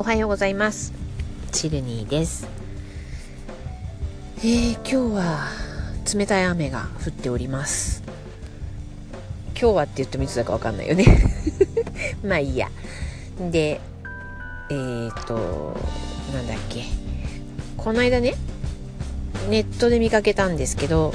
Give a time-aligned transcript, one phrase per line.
[0.00, 0.94] おはようございます。
[1.52, 2.48] チルニーです。
[4.38, 5.46] えー、今日は
[6.14, 8.02] 冷たい雨が降っております。
[9.48, 11.04] 今日はって言ってもいつだかわかんないよね。
[12.24, 12.70] まあいいや。
[13.50, 13.78] で
[14.70, 15.76] えーと
[16.32, 16.84] なんだっけ。
[17.76, 18.36] この間ね
[19.50, 21.12] ネットで見かけたんですけど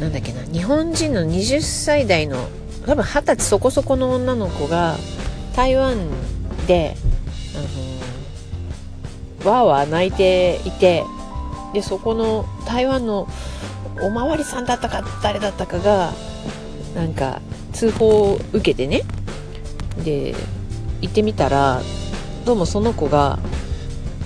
[0.00, 0.44] なんだっけな。
[0.52, 2.46] 日本人の20歳代の
[2.86, 4.96] 多分二十歳そこそこの女の子が
[5.56, 5.98] 台湾
[6.68, 6.96] で、
[7.56, 11.04] あのわーわー泣いていて
[11.72, 13.28] でそこの台湾の
[14.00, 16.12] おまわりさんだったか誰だったかが
[16.94, 17.40] なんか
[17.72, 19.02] 通報を受けてね。
[20.04, 20.34] で
[21.00, 21.82] 行ってみたら
[22.44, 23.38] どうもその子が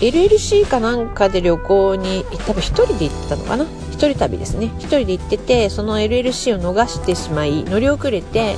[0.00, 3.64] LLC かなんかで旅行に多分1人で行ってたのかな。
[3.64, 4.66] 1人旅ですね。
[4.78, 8.56] 1人で行っててその LLC を逃してしまい乗り遅れて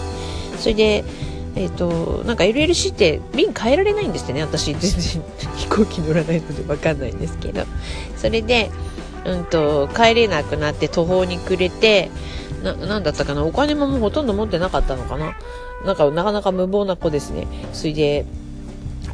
[0.58, 1.04] それで
[1.56, 5.22] えっ、ー、となんか LLC って便変えられないんですってね私全然。
[5.56, 7.64] 飛行機乗らないので分かんないんですけど。
[8.16, 8.70] それで
[9.24, 12.10] うんと帰れなくなって途方に暮れて
[12.62, 15.36] な、なんだったかなお金ももうほとんど持ってなかったのかな。
[15.84, 17.46] なんかなかなか無謀な子ですね。
[17.72, 18.24] それで、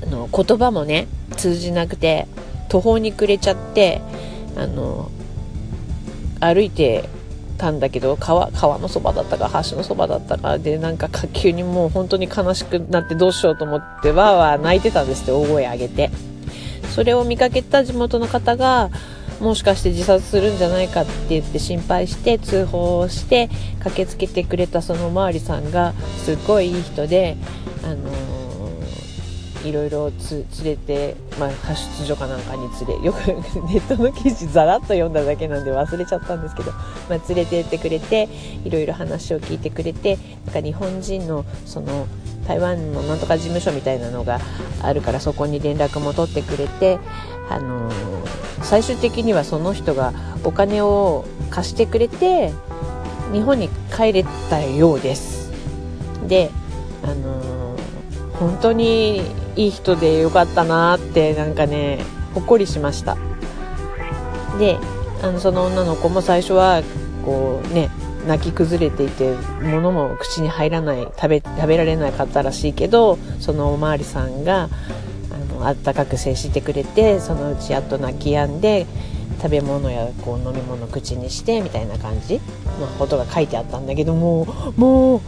[0.02, 2.28] あの、言葉もね、通じなくて、
[2.68, 4.00] 途方に暮れちゃって、
[4.56, 5.10] あの、
[6.38, 7.08] 歩いて
[7.60, 16.10] たんだけど、川、川のそばだったか、橋のそばだったかで、なんか急にもう本当に悲しくなってどうしようと思って、わーわー泣いてたんですって、大声上げて。
[16.94, 18.90] それを見かけた地元の方が、
[19.40, 27.36] もしかして自殺するんじゃないかって言って心配して通報して駆けつけてくれたそのおまわりさんがすっごいいい人で、
[27.82, 28.39] あのー、
[29.64, 36.72] いろいろ連れて、まあ、派出所かなんかに連れよくネットの記事ざらっと読んだだけなんで忘れちゃったんですけど、
[37.08, 38.28] まあ、連れてってくれて
[38.64, 42.06] いろいろ話を聞いてくれてなんか日本人のその
[42.46, 44.40] 台湾のなんとか事務所みたいなのが
[44.82, 46.98] あるからそこに連絡も取ってくれて
[47.48, 47.90] あの
[48.62, 52.52] 最終的にはその人がお金を貸してくれて
[53.32, 55.50] 日本に帰れたようです。
[56.26, 56.50] で
[57.02, 57.69] あの
[58.40, 59.20] 本当に
[59.54, 62.02] いい人でよかったなってなんかね
[62.34, 63.16] ほっこりしました。
[64.58, 64.78] で
[65.22, 66.82] あのその女の子も最初は
[67.24, 67.90] こうね
[68.26, 74.68] 泣き崩れていて物も口に入らない食べ食べられなかったらしいけどそのおまわりさんが
[75.62, 78.86] あったかく接してくれてそのうちやっと泣き止んで
[79.42, 82.40] 食べ物やこう飲み物口にしてみたいな感じ
[82.80, 84.46] のことが書いてあったんだけども
[84.76, 85.20] もう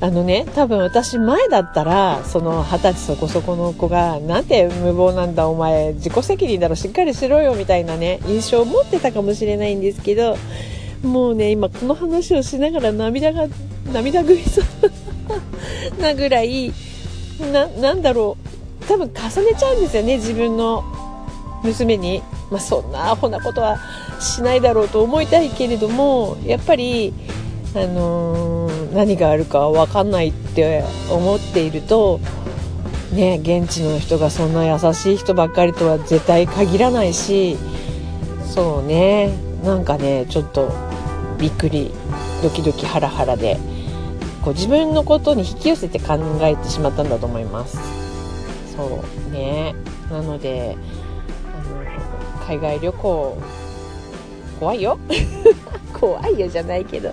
[0.00, 10.36] あのね多分私前だったらその二十歳そこそこの子がなんて無謀なんだお前自己責任だろしっかりしろよみたいなね印象を持ってたかもしれないんですけど
[11.02, 13.48] もうね今この話をしながら涙が
[13.92, 16.72] 涙ぐいそうなぐらい
[17.52, 18.36] ななんだろ
[18.82, 20.84] う多分重ねちゃうんですよね自分の
[21.62, 23.78] 娘に、まあ、そんなアホなことは
[24.20, 27.12] しないだろうと思いたいけれどもやっぱり、
[27.74, 32.20] あのー、何があるか分かんないって思っていると、
[33.12, 37.56] ね、現地の人がそんな優しい人ばっかりとは絶対限らないし
[38.44, 39.32] そうね
[39.62, 40.72] なんかねちょっと
[41.38, 41.90] びっくり
[42.42, 43.58] ドキドキハラハラで
[44.42, 47.78] こう自分のことに引き寄せて考えてしまったんだと思います。
[48.76, 49.74] そうね
[50.08, 50.76] なので
[51.52, 53.38] あの海外旅行
[54.60, 54.98] 怖いよ
[55.92, 57.12] 怖いよじゃないけど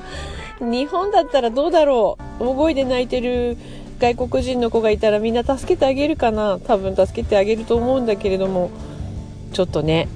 [0.59, 2.43] 日本だったらどうだろう。
[2.43, 3.57] 大声で泣いてる
[3.99, 6.59] 外国人の子がいたらみんな助けてあげるかな。
[6.59, 8.69] 多分助けてあげると思うんだけれども。
[9.55, 10.09] ちょっとね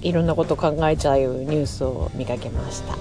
[0.00, 2.96] いろんなこと考えちゃうニュースを見かけました。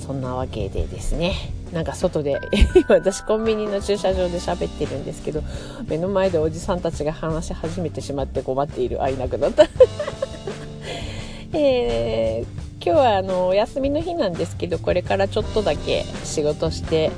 [0.00, 1.34] そんなわけでですね。
[1.70, 2.40] なんか外で
[2.88, 5.42] 私コンビニの駐車場で喋ってるんですけど
[5.88, 9.66] 目の前でおじさんたちが話し始めてしまって困っているあいなくなった。
[11.52, 12.53] えー、
[12.84, 17.10] 今日はあのお休みの日なんですけどこれからちょっとだけ仕事して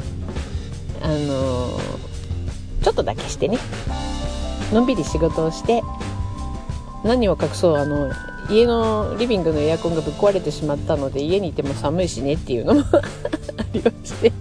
[1.02, 1.76] あの
[2.82, 3.58] ちょっとだけしてね。
[4.72, 5.82] のんびり仕事をして
[7.04, 8.12] 何を隠そうあの
[8.48, 12.82] 家のリビングのエアコンがぶっ壊れてしまったので家にいても寒いしねっていうのも
[13.58, 14.32] ありまして。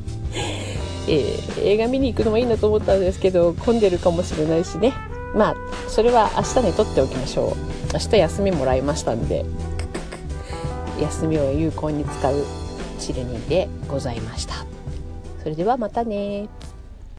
[1.08, 4.94] えー、映画見に行くのもいいなと思ったんですけど混んでるかもしれないしね。
[5.36, 5.56] まあ
[5.88, 7.94] それは明日にとっておきましょう。
[7.94, 9.44] 明日休みもらいましたんで。
[11.00, 12.44] 休みを有効に使う
[13.00, 14.66] チルニーでございました。
[15.44, 16.48] それではまたね。